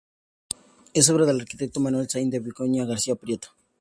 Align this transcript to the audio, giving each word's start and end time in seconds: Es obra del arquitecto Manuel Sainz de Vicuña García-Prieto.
Es 0.95 1.11
obra 1.11 1.27
del 1.27 1.41
arquitecto 1.41 1.79
Manuel 1.79 2.09
Sainz 2.09 2.31
de 2.31 2.39
Vicuña 2.39 2.85
García-Prieto. 2.85 3.49